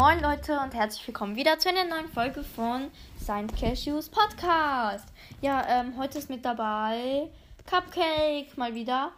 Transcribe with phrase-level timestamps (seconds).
[0.00, 5.04] moin Leute und herzlich willkommen wieder zu einer neuen Folge von Saint Cashews Podcast.
[5.42, 7.28] Ja, ähm, heute ist mit dabei
[7.68, 9.12] Cupcake mal wieder.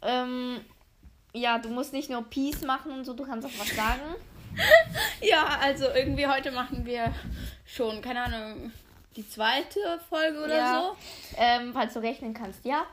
[0.00, 0.62] Ähm,
[1.34, 4.00] ja, du musst nicht nur Peace machen und so, du kannst auch was sagen.
[5.20, 7.12] Ja, also irgendwie heute machen wir
[7.66, 8.72] schon, keine Ahnung,
[9.14, 10.96] die zweite Folge oder ja, so.
[11.36, 12.86] Ähm, falls du rechnen kannst, ja.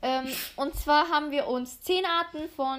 [0.00, 2.78] Ähm, und zwar haben wir uns zehn Arten von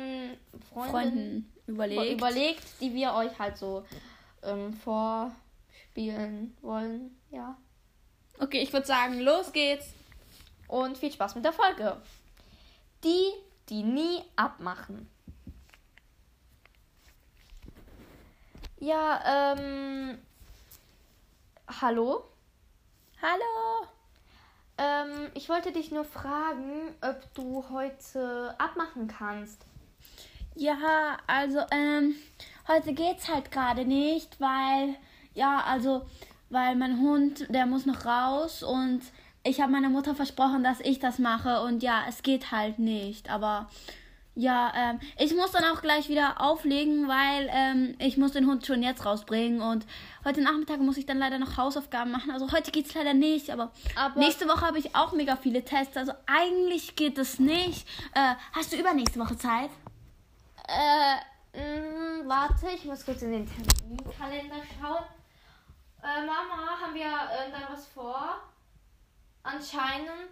[0.71, 2.11] Freunden, Freunden überlegt.
[2.11, 3.85] überlegt, die wir euch halt so
[4.43, 7.17] ähm, vorspielen wollen.
[7.31, 7.57] Ja.
[8.39, 9.93] Okay, ich würde sagen, los geht's.
[10.67, 11.97] Und viel Spaß mit der Folge.
[13.03, 13.31] Die,
[13.69, 15.09] die nie abmachen.
[18.79, 20.17] Ja, ähm.
[21.79, 22.25] Hallo?
[23.21, 23.87] Hallo.
[24.77, 29.65] Ähm, ich wollte dich nur fragen, ob du heute abmachen kannst.
[30.55, 32.15] Ja, also, ähm,
[32.67, 34.95] heute geht's halt gerade nicht, weil,
[35.33, 36.05] ja, also,
[36.49, 39.01] weil mein Hund, der muss noch raus und
[39.43, 43.29] ich habe meiner Mutter versprochen, dass ich das mache und ja, es geht halt nicht,
[43.29, 43.69] aber
[44.35, 48.65] ja, ähm, ich muss dann auch gleich wieder auflegen, weil ähm, ich muss den Hund
[48.65, 49.85] schon jetzt rausbringen und
[50.25, 52.31] heute Nachmittag muss ich dann leider noch Hausaufgaben machen.
[52.31, 55.97] Also heute geht's leider nicht, aber, Aber- nächste Woche habe ich auch mega viele Tests.
[55.97, 57.87] Also eigentlich geht es nicht.
[58.15, 59.69] Äh, hast du übernächste Woche Zeit?
[60.67, 61.15] Äh,
[61.53, 65.03] mh, warte, ich muss kurz in den Terminkalender schauen.
[66.01, 68.41] Äh, Mama, haben wir äh, da was vor?
[69.43, 70.31] Anscheinend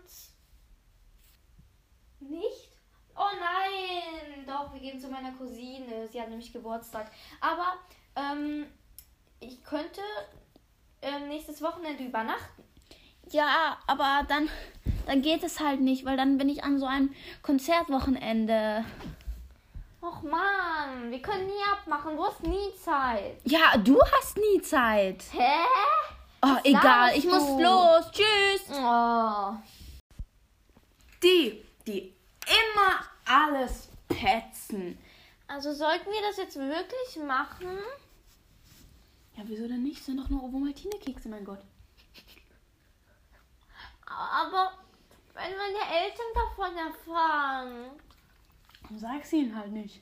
[2.19, 2.71] nicht.
[3.15, 6.07] Oh nein, doch, wir gehen zu meiner Cousine.
[6.07, 7.11] Sie hat nämlich Geburtstag.
[7.41, 7.75] Aber
[8.15, 8.65] ähm,
[9.39, 10.01] ich könnte
[11.01, 12.63] ähm, nächstes Wochenende übernachten.
[13.29, 14.49] Ja, aber dann,
[15.05, 18.85] dann geht es halt nicht, weil dann bin ich an so einem Konzertwochenende.
[20.01, 22.15] Och man, wir können nie abmachen.
[22.17, 23.39] Du hast nie Zeit.
[23.43, 25.23] Ja, du hast nie Zeit.
[25.31, 25.63] Hä?
[26.43, 27.61] Oh, Was egal, ich muss du?
[27.61, 28.11] los.
[28.11, 28.63] Tschüss.
[28.71, 29.53] Oh.
[31.21, 32.15] Die, die
[32.47, 34.97] immer alles petzen.
[35.47, 37.77] Also sollten wir das jetzt wirklich machen?
[39.35, 40.03] Ja, wieso denn nicht?
[40.03, 41.61] Sind doch nur Ovomaltine-Kekse, mein Gott.
[44.07, 44.71] Aber
[45.33, 47.91] wenn meine Eltern davon erfahren.
[48.97, 50.01] Sag's ihnen halt nicht.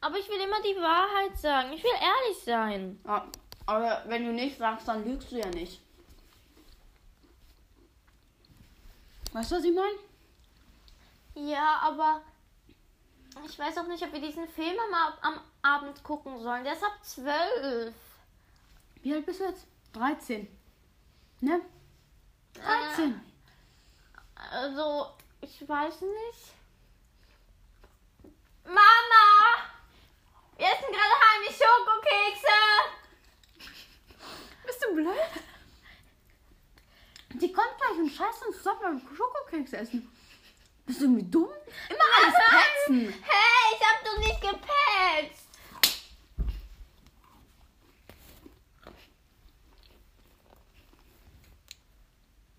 [0.00, 1.72] Aber ich will immer die Wahrheit sagen.
[1.72, 3.00] Ich will ehrlich sein.
[3.06, 3.26] Ja,
[3.66, 5.80] aber wenn du nicht sagst, dann lügst du ja nicht.
[9.32, 11.50] Weißt du, was ich meine?
[11.50, 12.20] Ja, aber
[13.46, 16.64] ich weiß auch nicht, ob wir diesen Film am, am Abend gucken sollen.
[16.64, 17.94] Der ist ab 12.
[19.02, 19.66] Wie alt bist du jetzt?
[19.94, 20.46] 13.
[21.40, 21.60] Ne?
[22.54, 23.20] 13.
[24.52, 25.06] Also,
[25.40, 26.54] ich weiß nicht.
[28.64, 29.24] Mama!
[30.56, 32.58] Wir essen gerade heimlich Schokokekse!
[34.66, 35.14] Bist du blöd?
[37.34, 40.10] Die kommt gleich und scheißt uns zusammen beim Schokokeks essen.
[40.86, 41.50] Bist du irgendwie dumm?
[41.88, 43.22] Immer alles petzen.
[43.22, 45.44] Hey, ich hab doch nicht gepetzt!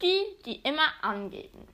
[0.01, 1.67] Die, die immer angeben.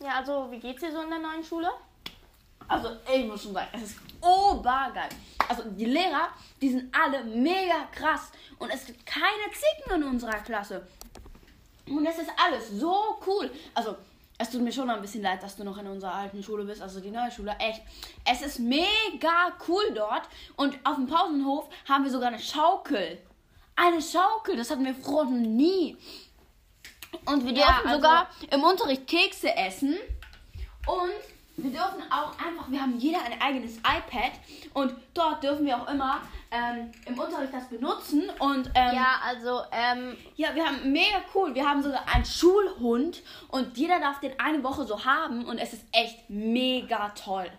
[0.00, 1.72] Ja, also, wie geht's dir so in der neuen Schule?
[2.68, 5.08] Also, ich muss schon sagen, es ist obergeil.
[5.48, 6.28] Also, die Lehrer,
[6.60, 8.32] die sind alle mega krass.
[8.58, 10.86] Und es gibt keine Zicken in unserer Klasse.
[11.88, 13.50] Und es ist alles so cool.
[13.74, 13.96] Also,
[14.38, 16.82] es tut mir schon ein bisschen leid, dass du noch in unserer alten Schule bist,
[16.82, 17.56] also die neue Schule.
[17.58, 17.80] Echt.
[18.24, 20.28] Es ist mega cool dort.
[20.56, 23.18] Und auf dem Pausenhof haben wir sogar eine Schaukel.
[23.76, 25.96] Eine Schaukel, das hatten wir früher noch nie.
[27.26, 29.96] Und wir Ja, dürfen also- sogar im Unterricht Kekse essen.
[30.86, 31.12] Und
[31.56, 34.32] wir dürfen auch einfach, wir haben jeder ein eigenes iPad.
[34.74, 38.30] Und dort dürfen wir auch immer ähm, im Unterricht das benutzen.
[38.38, 41.54] Und ähm, Ja, also, ähm, ja, wir haben mega cool.
[41.54, 45.72] Wir haben sogar einen Schulhund und jeder darf den eine Woche so haben und es
[45.72, 47.50] ist echt mega toll.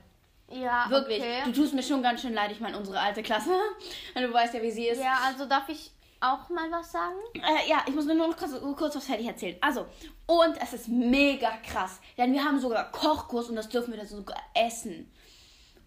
[0.52, 1.20] ja, Wirklich.
[1.20, 1.42] Okay.
[1.46, 3.52] Du tust mir schon ganz schön leid, ich meine unsere alte Klasse.
[4.16, 5.02] Und du weißt ja, wie sie ist.
[5.02, 5.92] Ja, also darf ich
[6.22, 7.16] auch mal was sagen?
[7.36, 9.58] Äh, ja, ich muss mir nur noch kurz, kurz was fertig erzählen.
[9.62, 9.86] Also,
[10.26, 12.00] und es ist mega krass.
[12.18, 15.12] Denn wir haben sogar Kochkurs und das dürfen wir dann sogar essen.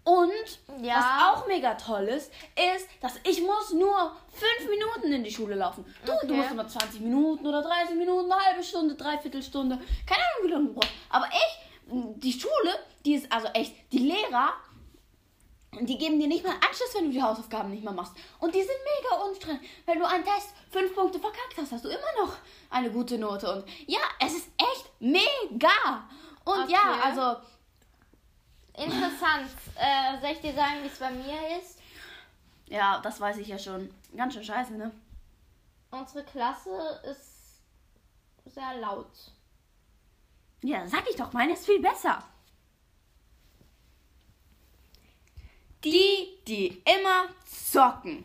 [0.03, 0.31] Und
[0.83, 0.95] Ja.
[0.95, 1.05] was
[1.37, 2.31] auch mega toll ist,
[2.75, 5.85] ist, dass ich muss nur fünf Minuten in die Schule laufen.
[6.05, 6.33] Du, du Okay.
[6.33, 9.77] musst immer 20 Minuten oder 30 Minuten, eine halbe Stunde, dreiviertel Stunde.
[10.07, 10.89] Keine Ahnung, wie lange du brauchst.
[11.09, 12.73] Aber ich, die Schule,
[13.05, 14.53] die ist also echt, die Lehrer,
[15.79, 18.13] die geben dir nicht mal einen Anschluss, wenn du die Hausaufgaben nicht mehr machst.
[18.39, 19.59] Und die sind mega unstreng.
[19.85, 22.35] Wenn du einen Test fünf Punkte verkackt hast, hast du immer noch
[22.69, 23.51] eine gute Note.
[23.53, 26.07] Und ja, es ist echt mega.
[26.43, 26.73] Und Okay.
[26.73, 27.37] ja, also
[28.73, 29.49] Interessant.
[29.75, 31.79] Äh, soll ich dir sagen, wie es bei mir ist?
[32.67, 33.93] Ja, das weiß ich ja schon.
[34.15, 34.91] Ganz schön scheiße, ne?
[35.91, 37.59] Unsere Klasse ist
[38.45, 39.11] sehr laut.
[40.63, 42.23] Ja, sag ich doch, meine ist viel besser.
[45.83, 47.25] Die, die immer
[47.71, 48.23] zocken.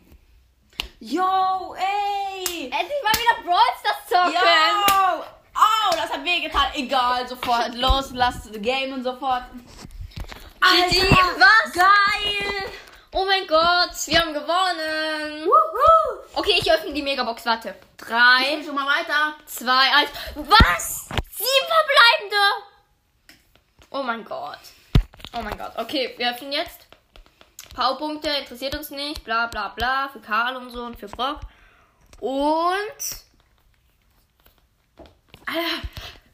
[0.99, 2.65] Yo, ey!
[2.65, 4.33] Endlich mal wieder Brawl Stars zocken!
[4.33, 5.23] Yo!
[5.55, 6.67] Oh, das hat wehgetan.
[6.75, 9.43] Egal, sofort los, lass the game und sofort.
[10.61, 11.73] GG, was?
[11.73, 12.71] Geil!
[13.11, 15.45] Oh mein Gott, wir haben gewonnen!
[15.45, 16.19] Wuhu!
[16.35, 17.69] Okay, ich öffne die Megabox, warte.
[17.99, 19.33] Ich Drei, bin schon mal weiter.
[19.47, 20.09] zwei, eins.
[20.35, 21.07] Was?
[21.31, 22.43] Sieben verbleibende!
[23.89, 24.59] Oh mein Gott.
[25.33, 25.71] Oh mein Gott.
[25.77, 26.86] Okay, wir öffnen jetzt.
[27.77, 29.23] Powerpunkte interessiert uns nicht.
[29.23, 30.09] Bla bla bla.
[30.11, 31.41] Für Karl und so und für Brock.
[32.19, 32.99] Und.
[35.45, 35.81] Alter,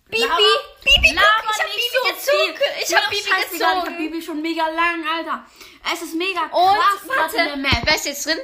[0.10, 0.26] Bibi!
[0.84, 1.14] Bibi!
[1.14, 2.58] laber guck, ich hab Bibi so gezogen!
[2.58, 2.84] viel.
[2.84, 3.98] Ich hab Bibi scheißegal, Ich hab gezogen!
[3.98, 5.46] Bibi schon mega lang, Alter.
[5.94, 6.50] Es ist mega Und
[6.80, 7.82] krass, was in der warte, Map.
[7.84, 8.40] wer ist jetzt drin?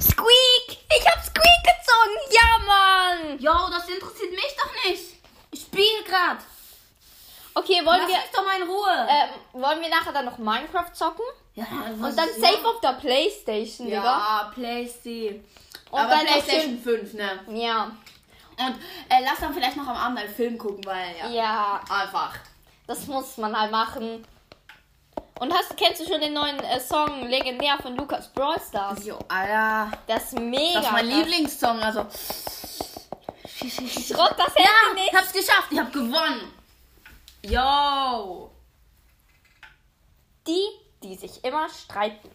[0.00, 0.78] Squeak!
[0.96, 2.16] Ich hab Squeak gezogen!
[2.30, 3.38] Ja, Mann!
[3.40, 5.04] Yo, das interessiert mich doch nicht.
[5.50, 6.38] Ich spiele grad.
[7.54, 9.08] Okay, wollen Lass wir, mich doch mal in Ruhe.
[9.10, 11.24] ähm, wollen wir nachher dann noch Minecraft zocken?
[11.54, 14.02] Ja, Und dann safe auf der Playstation, Digga.
[14.02, 15.44] Ja, Playstation.
[15.90, 17.40] Und Aber dann Playstation 5, ne?
[17.48, 17.84] Ja.
[18.56, 18.76] Und
[19.08, 21.28] äh, lass dann vielleicht noch am Abend einen Film gucken, weil ja.
[21.28, 22.34] Ja, Einfach.
[22.86, 24.24] das muss man halt machen.
[25.40, 29.04] Und hast, kennst du schon den neuen äh, Song Legendär von Lukas Brawl Stars?
[29.04, 29.90] Jo, Alter.
[30.06, 30.74] Das ist mega.
[30.80, 31.06] Das ist mein.
[31.08, 32.06] Lieblingssong, also.
[33.56, 35.12] Schrott das Handy Ja, nicht.
[35.12, 36.52] ich hab's geschafft, ich hab gewonnen.
[37.42, 38.50] Yo.
[40.46, 40.66] Die,
[41.04, 42.30] die sich immer streiten.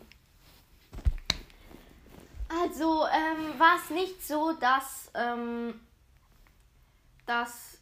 [2.62, 5.80] Also ähm, war es nicht so, dass, ähm,
[7.25, 7.80] dass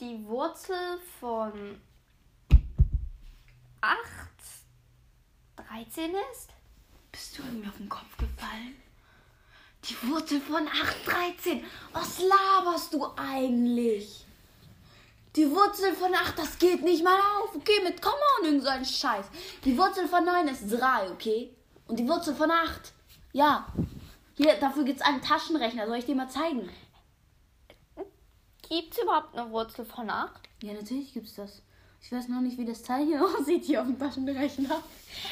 [0.00, 1.80] die Wurzel von
[3.80, 4.26] 8
[5.56, 6.50] 13 ist?
[7.12, 8.76] Bist du irgendwie auf den Kopf gefallen?
[9.84, 11.64] Die Wurzel von 813.
[11.92, 14.25] Was laberst du eigentlich?
[15.36, 17.54] Die Wurzel von 8, das geht nicht mal auf.
[17.54, 19.26] Okay, mit Komma und irgend so ein Scheiß.
[19.64, 21.54] Die Wurzel von 9 ist 3, okay?
[21.86, 22.92] Und die Wurzel von 8,
[23.32, 23.66] ja.
[24.34, 25.86] Hier, dafür gibt's einen Taschenrechner.
[25.86, 26.68] Soll ich dir mal zeigen?
[28.68, 30.32] Gibt es überhaupt eine Wurzel von 8?
[30.62, 31.62] Ja, natürlich gibt's das.
[32.02, 34.82] Ich weiß noch nicht, wie das Teil hier aussieht, hier auf dem Taschenrechner.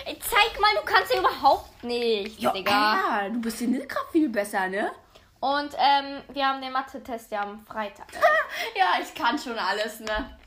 [0.04, 2.70] Ey, zeig mal, du kannst ja überhaupt nicht, Ja, Digga.
[2.70, 4.90] ja, du bist in Kraft viel besser, ne?
[5.44, 8.06] Und ähm, wir haben den Mathe-Test ja am Freitag.
[8.74, 10.38] Ja, ich kann schon alles, ne?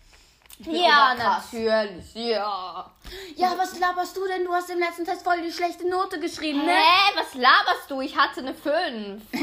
[0.60, 2.90] Ja, natürlich, ja.
[3.36, 4.44] Ja, was laberst du denn?
[4.46, 6.72] Du hast im letzten Test voll die schlechte Note geschrieben, ne?
[6.72, 8.02] Hä, was laberst du?
[8.02, 9.22] Ich hatte eine 5.
[9.34, 9.42] ja,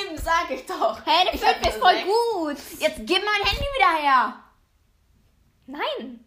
[0.00, 0.98] eben, sag ich doch.
[1.04, 2.06] Hä, eine Ich 5 hab ist voll sechs.
[2.08, 2.80] gut.
[2.80, 4.34] Jetzt gib mein Handy wieder her.
[5.66, 6.21] Nein,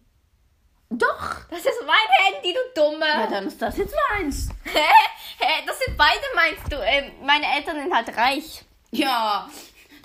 [0.89, 1.35] Doch.
[1.49, 3.07] das ist mein Handy, du Dumme.
[3.07, 4.49] Ja, dann ist das jetzt meins.
[4.63, 4.79] Hä?
[5.39, 6.75] Hä, das sind beide meinst du?
[6.77, 8.63] Ähm, meine Eltern sind halt reich.
[8.91, 9.49] Ja,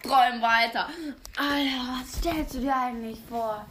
[0.02, 0.88] träum weiter.
[1.36, 3.64] Alter, was stellst du dir eigentlich vor?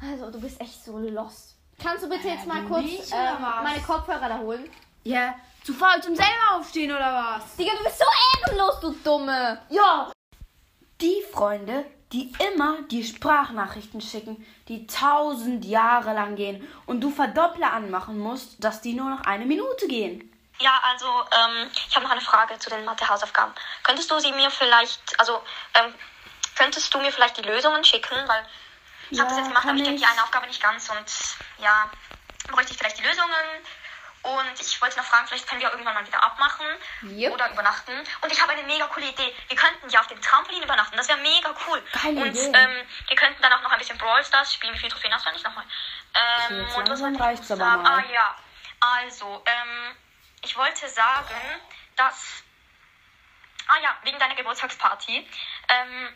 [0.00, 1.56] Also, du bist echt so lost.
[1.80, 3.62] Kannst du bitte jetzt mal kurz nicht, was?
[3.62, 4.68] meine Kopfhörer da holen?
[5.04, 5.34] Ja,
[5.64, 7.56] zu faul zum selber aufstehen, oder was?
[7.56, 8.04] Digga, du bist so
[8.44, 9.60] ehrenlos, du Dumme.
[9.70, 10.12] Ja.
[11.00, 17.72] Die Freunde, die immer die Sprachnachrichten schicken, die tausend Jahre lang gehen und du Verdoppler
[17.72, 20.28] anmachen musst, dass die nur noch eine Minute gehen.
[20.60, 23.52] Ja, also ähm, ich habe noch eine Frage zu den Mathe-Hausaufgaben.
[23.82, 25.42] Könntest du sie mir vielleicht, also
[25.74, 25.94] ähm,
[26.54, 28.44] könntest du mir vielleicht die Lösungen schicken, weil
[29.10, 31.62] ich habe das Ja, jetzt gemacht, aber ich kenne die eine Aufgabe nicht ganz und
[31.62, 31.90] ja,
[32.48, 33.32] bräuchte ich vielleicht die Lösungen.
[34.22, 36.66] Und ich wollte noch fragen, vielleicht können wir irgendwann mal wieder abmachen
[37.02, 37.32] Yep.
[37.32, 37.92] oder übernachten.
[38.20, 39.34] Und ich habe eine mega coole Idee.
[39.48, 40.96] Wir könnten ja auf dem Trampolin übernachten.
[40.96, 41.82] Das wäre mega cool.
[41.92, 44.74] Geile und ähm, wir könnten dann auch noch ein bisschen Brawl Stars spielen.
[44.74, 45.64] Wie viele Trophäen hast du eigentlich nochmal?
[46.14, 47.82] Ähm, und was langsam wollte ich reicht's aber sagen?
[47.82, 47.98] mal.
[47.98, 48.36] Ah ja,
[48.80, 49.96] also, ähm,
[50.42, 51.34] ich wollte sagen,
[51.96, 52.44] dass.
[53.68, 55.28] Ah ja, wegen deiner Geburtstagsparty.
[55.68, 56.14] Ähm,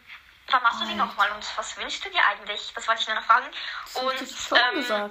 [0.48, 2.72] wann machst du die nochmal und was wünschst du dir eigentlich?
[2.75, 3.46] Das wollte ich nur noch fragen.
[3.94, 4.20] Und
[4.52, 5.10] ähm,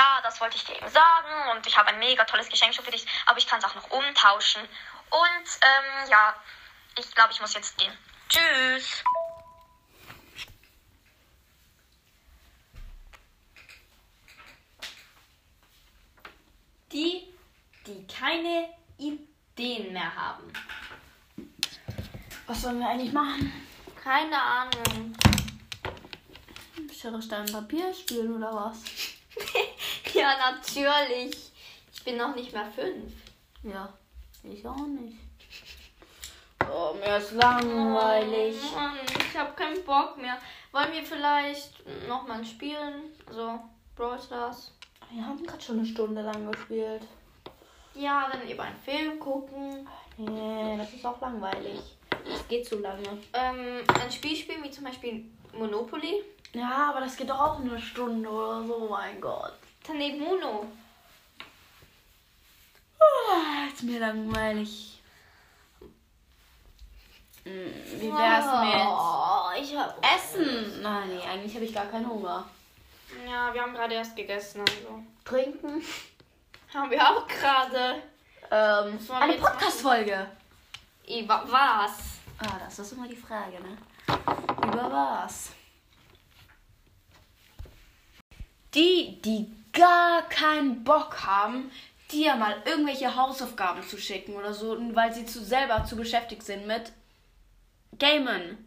[0.00, 2.84] ja, das wollte ich dir eben sagen und ich habe ein mega tolles Geschenk schon
[2.84, 4.62] für dich, aber ich kann es auch noch umtauschen.
[4.62, 6.34] Und ähm, ja,
[6.98, 7.92] ich glaube, ich muss jetzt gehen.
[8.28, 9.04] Tschüss.
[16.92, 17.34] Die,
[17.86, 20.50] die keine Ideen mehr haben.
[22.46, 23.52] Was sollen wir eigentlich machen?
[24.02, 25.14] Keine Ahnung.
[26.98, 28.78] Schere, Stein, Papier spielen oder was?
[30.14, 31.52] ja, natürlich.
[31.92, 33.12] Ich bin noch nicht mehr fünf.
[33.62, 33.92] Ja,
[34.42, 35.18] ich auch nicht.
[36.72, 38.56] Oh, mir ist langweilig.
[38.72, 40.38] Oh Mann, ich habe keinen Bock mehr.
[40.72, 41.72] Wollen wir vielleicht
[42.06, 43.12] nochmal spielen?
[43.26, 43.60] Also,
[43.96, 44.72] Brawl Stars.
[45.10, 47.02] Wir haben gerade schon eine Stunde lang gespielt.
[47.94, 49.88] Ja, dann eben einen Film gucken.
[50.16, 51.80] Nee, das ist auch langweilig.
[52.24, 53.02] Das geht zu lange.
[53.32, 56.22] Ähm, ein Spiel spielen, wie zum Beispiel Monopoly.
[56.52, 59.54] Ja, aber das geht doch auch eine Stunde oder so, mein Gott.
[59.86, 60.66] Daneben Uno.
[62.98, 65.00] Oh, ist mir langweilig.
[67.44, 70.82] Hm, Wie wär's mit Oh, ich hab Essen?
[70.82, 72.44] Nein, nee, eigentlich habe ich gar keinen Hunger.
[73.26, 75.02] Ja, wir haben gerade erst gegessen, also.
[75.24, 75.82] Trinken?
[76.72, 78.02] Haben wir auch gerade.
[78.50, 79.34] Ähm, eine?
[79.34, 80.28] Podcast-Folge.
[81.08, 81.92] Über was?
[82.38, 83.76] Ah, das ist immer die Frage, ne?
[84.62, 85.50] Über was?
[88.74, 91.70] Die, die gar keinen Bock haben,
[92.10, 96.66] dir mal irgendwelche Hausaufgaben zu schicken oder so, weil sie zu selber zu beschäftigt sind
[96.66, 96.92] mit
[97.98, 98.66] Gamen.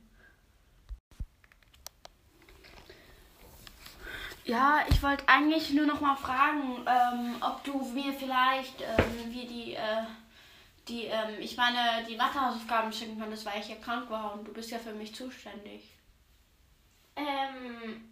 [4.46, 9.46] Ja, ich wollte eigentlich nur noch mal fragen, ähm, ob du mir vielleicht ähm, wie
[9.46, 10.04] die, äh,
[10.90, 14.52] die, ähm, ich meine, die Mathehausaufgaben schicken könntest, weil ich ja krank war und du
[14.52, 15.94] bist ja für mich zuständig.
[17.16, 18.10] Ähm,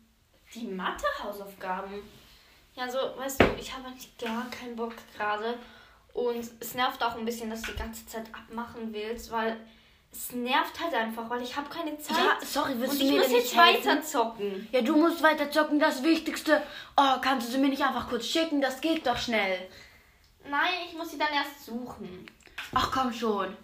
[0.53, 2.01] die Mathe-Hausaufgaben.
[2.75, 5.57] Ja, so, weißt du, ich habe eigentlich gar keinen Bock gerade.
[6.13, 9.57] Und es nervt auch ein bisschen, dass du die ganze Zeit abmachen willst, weil
[10.11, 12.17] es nervt halt einfach, weil ich habe keine Zeit.
[12.17, 14.67] Ja, sorry, willst und du ich mir muss jetzt weiter zocken.
[14.71, 16.61] Ja, du musst weiter zocken, das Wichtigste.
[16.97, 18.61] Oh, kannst du sie mir nicht einfach kurz schicken?
[18.61, 19.69] Das geht doch schnell.
[20.49, 22.25] Nein, ich muss sie dann erst suchen.
[22.73, 23.55] Ach komm schon.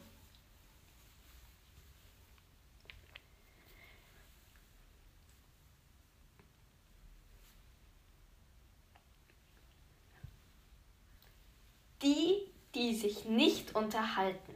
[12.01, 14.53] Die, die sich nicht unterhalten.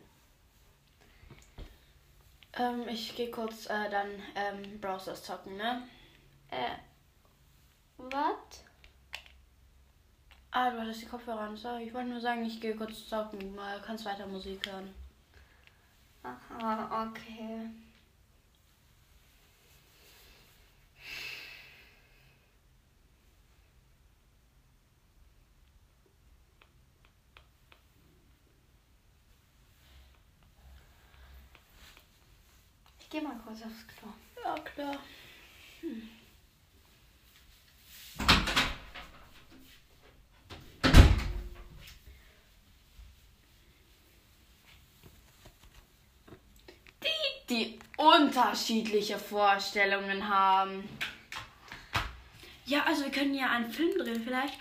[2.53, 5.87] Ähm, ich gehe kurz äh, dann ähm, Browsers zocken, ne?
[6.49, 6.75] Äh,
[7.97, 8.63] was?
[10.51, 11.55] Ah, du hattest die Kopfhörer an.
[11.55, 13.55] Sorry, ich wollte nur sagen, ich gehe kurz zocken.
[13.55, 14.93] Mal kannst weiter Musik hören.
[16.23, 17.69] Aha, okay.
[33.51, 34.09] Kurz aufs Klo.
[34.43, 34.97] Ja, klar.
[47.01, 50.87] Die, die unterschiedliche Vorstellungen haben.
[52.65, 54.53] Ja, also wir können ja einen Film drehen vielleicht,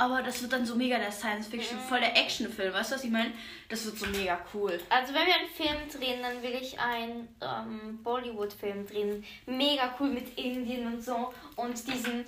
[0.00, 3.10] aber das wird dann so mega der Science-Fiction, voll der Actionfilm, weißt du, was ich
[3.10, 3.32] meine?
[3.68, 4.80] Das wird so mega cool.
[4.88, 9.22] Also wenn wir einen Film drehen, dann will ich einen ähm, Bollywood-Film drehen.
[9.44, 11.34] Mega cool mit Indien und so.
[11.54, 12.24] Und diesen...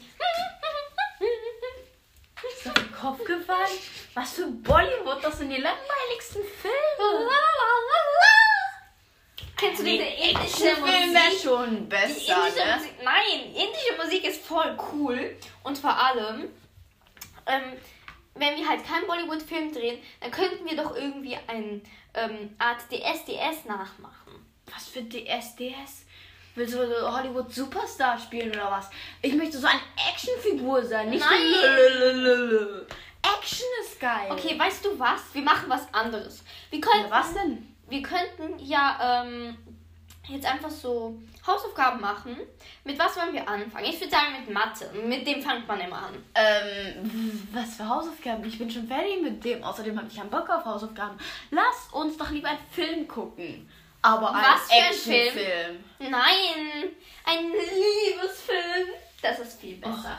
[2.44, 3.78] Ist auf den Kopf gefallen?
[4.12, 6.76] Was für Bollywood, das sind die langweiligsten Filme.
[9.56, 11.40] Kennst du diese indische wäre Musik?
[11.42, 12.76] schon Die besser, indische ne?
[12.76, 15.36] Musik, nein, indische Musik ist voll cool.
[15.62, 16.50] Und vor allem,
[17.46, 17.62] ähm,
[18.34, 21.80] wenn wir halt keinen Bollywood-Film drehen, dann könnten wir doch irgendwie eine
[22.14, 24.46] ähm, Art DSDS nachmachen.
[24.72, 26.06] Was für DSDS?
[26.54, 26.78] Willst du
[27.12, 28.90] Hollywood Superstar spielen oder was?
[29.22, 29.80] Ich möchte so eine
[30.10, 31.40] Actionfigur sein, nicht Nein.
[32.22, 32.82] so.
[33.36, 34.28] Action ist geil.
[34.30, 35.22] Okay, weißt du was?
[35.32, 36.42] Wir machen was anderes.
[36.70, 37.74] Wir könnten, Ja, was denn?
[37.88, 39.56] wir könnten ja ähm,
[40.28, 42.36] jetzt einfach so Hausaufgaben machen.
[42.84, 43.86] Mit was wollen wir anfangen?
[43.86, 44.90] Ich würde sagen mit Mathe.
[45.04, 46.24] Mit dem fängt man immer an.
[46.34, 48.44] Ähm, was für Hausaufgaben?
[48.44, 49.62] Ich bin schon fertig mit dem.
[49.62, 51.18] Außerdem habe ich keinen Bock auf Hausaufgaben.
[51.50, 53.68] Lass uns doch lieber einen Film gucken.
[54.02, 55.26] Aber Was ein Film?
[55.26, 55.84] Actionfilm.
[56.00, 56.90] Nein,
[57.24, 58.88] ein Liebesfilm.
[59.20, 60.18] Das ist viel besser.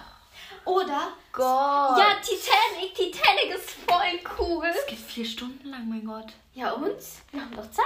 [0.66, 1.13] Oder?
[1.32, 1.98] Gott.
[1.98, 2.96] Ja, Titanic.
[2.96, 4.66] Titanic ist voll cool.
[4.68, 6.32] Es geht vier Stunden lang, mein Gott.
[6.54, 6.96] Ja, und?
[7.32, 7.86] Wir haben doch Zeit.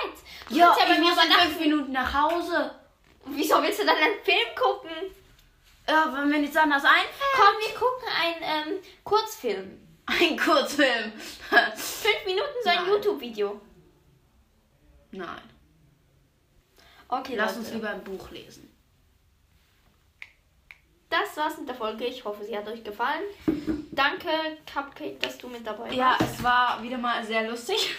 [0.49, 2.71] Du Ja, ja bei ich mir muss in fünf Minuten nach Hause.
[3.25, 4.91] Wieso willst du dann einen Film gucken?
[5.87, 7.13] Ja, wenn mir nichts anderes einfällt.
[7.35, 9.79] Komm, wir gucken einen ähm, Kurzfilm.
[10.05, 11.11] Ein Kurzfilm.
[11.75, 12.85] Fünf Minuten so ein.
[12.87, 13.61] YouTube-Video.
[15.11, 15.41] Nein.
[17.09, 17.59] Okay, Lass Leute.
[17.59, 18.76] uns lieber ein Buch lesen.
[21.09, 22.05] Das war's mit der Folge.
[22.05, 23.23] Ich hoffe, sie hat euch gefallen.
[23.91, 24.27] Danke,
[24.71, 26.35] Cupcake, dass du mit dabei Ja, warst.
[26.35, 27.95] es war wieder mal sehr lustig.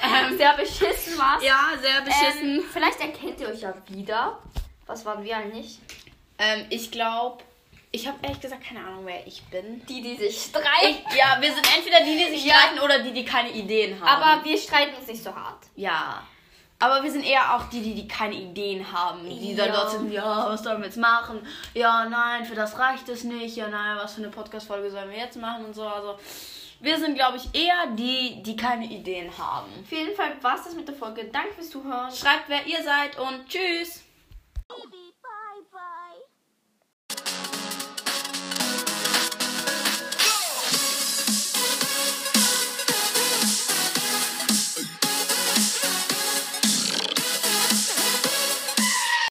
[0.00, 1.42] ähm, Sehr beschissen war's.
[1.42, 2.58] ja, sehr beschissen.
[2.60, 4.38] Ähm, vielleicht erkennt ihr euch ja wieder.
[4.86, 5.80] Was waren wir eigentlich?
[6.38, 7.42] Ähm, ich glaube,
[7.90, 9.84] ich habe ehrlich gesagt keine Ahnung, wer ich bin.
[9.86, 11.04] Die, die sich streiten.
[11.10, 12.54] Ich, ja, wir sind entweder die, die sich Ja.
[12.54, 14.22] streiten oder die, die keine Ideen haben.
[14.22, 15.64] Aber wir streiten uns nicht so hart.
[15.74, 16.22] ja.
[16.80, 19.24] Aber wir sind eher auch die, die, die keine Ideen haben.
[19.28, 19.64] Die Ja.
[19.66, 21.44] dann dort sind, ja, was sollen wir jetzt machen?
[21.74, 23.56] Ja, nein, für das reicht es nicht.
[23.56, 25.86] Ja, nein, was für eine Podcast-Folge sollen wir jetzt machen und so.
[25.88, 26.18] Also,
[26.80, 29.66] Wir sind, glaube ich, eher die, die keine Ideen haben.
[29.82, 31.24] Auf jeden Fall war es das mit der Folge.
[31.24, 32.12] Danke fürs Zuhören.
[32.12, 34.04] Schreibt, wer ihr seid und tschüss.